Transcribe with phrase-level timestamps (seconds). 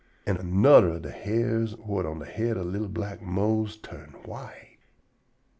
[0.25, 4.79] An' anudder ob de hairs whut on de head ob li'l black Mose turn white.